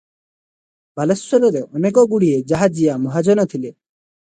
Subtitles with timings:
[0.99, 3.75] ବାଲେଶ୍ୱରରେ ଅନେକଗୁଡିଏ ଜାହାଜିଆ ମହାଜନ ଥିଲେ।